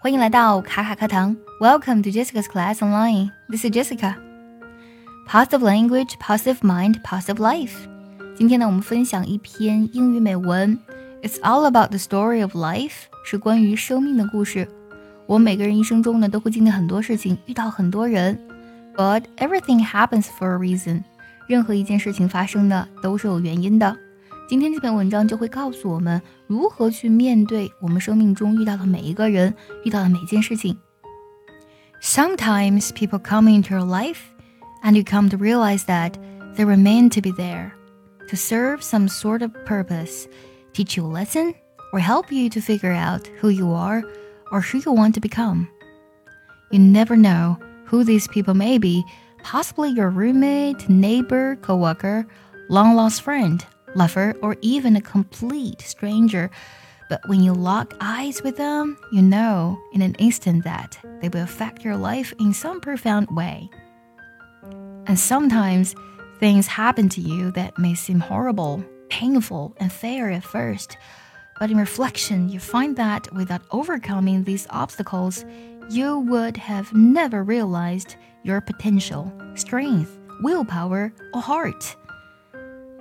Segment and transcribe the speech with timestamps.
[0.00, 3.32] 欢迎来到卡卡课堂，Welcome to Jessica's class online.
[3.48, 4.14] This is Jessica.
[5.28, 7.72] Positive language, positive mind, positive life.
[8.36, 10.78] 今天呢，我们分享一篇英语美文。
[11.20, 14.68] It's all about the story of life，是关于生命的故事。
[15.26, 18.38] 我每个人一生中呢，都会经历很多事情，遇到很多人。
[18.94, 21.02] But everything happens for a reason.
[21.48, 23.96] 任何一件事情发生的都是有原因的。
[24.47, 29.53] 今天这篇文章就会告诉我们如何去面对我们生命中遇到的每一个人，
[29.83, 30.77] 遇到的每件事情。
[32.01, 34.19] Sometimes people come into your life,
[34.83, 36.13] and you come to realize that
[36.55, 37.71] they were meant to be there,
[38.29, 40.25] to serve some sort of purpose,
[40.73, 41.53] teach you a lesson,
[41.93, 44.03] or help you to figure out who you are
[44.51, 45.67] or who you want to become.
[46.71, 49.03] You never know who these people may be,
[49.43, 52.25] possibly your roommate, neighbor, coworker,
[52.69, 53.65] long lost friend
[53.98, 56.50] lover, or even a complete stranger.
[57.10, 61.42] But when you lock eyes with them, you know in an instant that they will
[61.42, 63.68] affect your life in some profound way.
[65.06, 65.94] And sometimes
[66.38, 70.96] things happen to you that may seem horrible, painful, and fair at first.
[71.58, 75.44] But in reflection, you find that without overcoming these obstacles,
[75.90, 81.96] you would have never realized your potential, strength, willpower, or heart.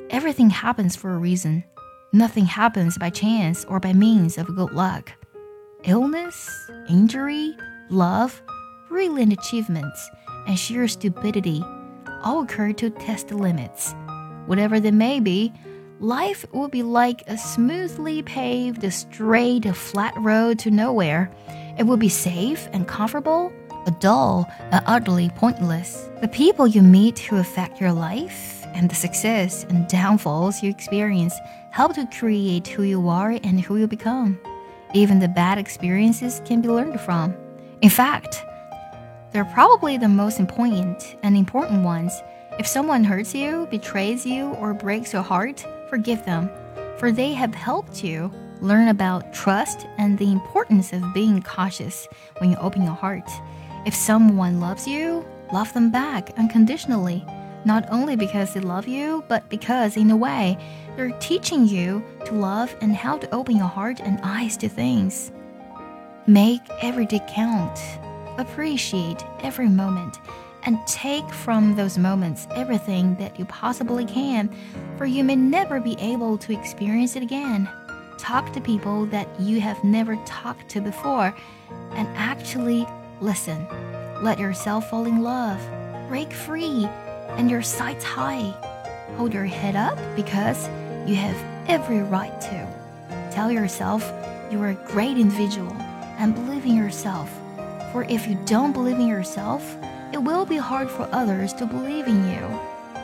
[0.09, 1.65] Everything happens for a reason.
[2.13, 5.11] Nothing happens by chance or by means of good luck.
[5.83, 6.49] Illness,
[6.89, 7.53] injury,
[7.89, 8.41] love,
[8.87, 10.09] brilliant achievements,
[10.47, 11.61] and sheer stupidity
[12.23, 13.93] all occur to test the limits.
[14.45, 15.51] Whatever they may be,
[15.99, 21.29] life will be like a smoothly paved, straight, flat road to nowhere.
[21.77, 23.51] It will be safe and comfortable,
[23.87, 26.09] but dull and utterly pointless.
[26.19, 31.33] The people you meet who affect your life and the success and downfalls you experience
[31.71, 34.37] help to create who you are and who you become.
[34.93, 37.33] Even the bad experiences can be learned from.
[37.81, 38.43] In fact,
[39.31, 42.11] they're probably the most important and important ones.
[42.59, 46.49] If someone hurts you, betrays you, or breaks your heart, forgive them,
[46.97, 52.05] for they have helped you learn about trust and the importance of being cautious
[52.39, 53.29] when you open your heart.
[53.87, 57.25] If someone loves you, love them back unconditionally
[57.63, 60.57] not only because they love you, but because, in a way,
[60.95, 65.31] they're teaching you to love and how to open your heart and eyes to things.
[66.27, 67.79] Make every day count,
[68.37, 70.17] appreciate every moment,
[70.63, 74.49] and take from those moments everything that you possibly can,
[74.97, 77.69] for you may never be able to experience it again.
[78.17, 81.35] Talk to people that you have never talked to before,
[81.91, 82.85] and actually
[83.21, 83.67] listen.
[84.21, 85.59] Let yourself fall in love.
[86.07, 86.87] Break free
[87.37, 88.53] and your sights high.
[89.17, 90.67] Hold your head up because
[91.07, 92.67] you have every right to.
[93.31, 94.11] Tell yourself
[94.51, 95.73] you are a great individual
[96.17, 97.29] and believe in yourself.
[97.91, 99.77] For if you don't believe in yourself,
[100.13, 102.59] it will be hard for others to believe in you.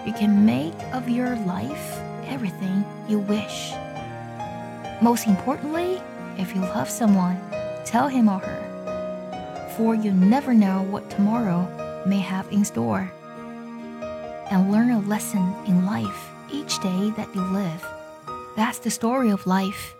[0.06, 3.74] You can make of your life everything you wish.
[5.02, 6.02] Most importantly,
[6.38, 7.40] if you love someone,
[7.86, 8.73] tell him or her.
[9.78, 11.68] For you never know what tomorrow
[12.06, 13.12] may have in store
[14.52, 17.84] and learn a lesson in life each day that you live.
[18.56, 19.96] That's the story of life.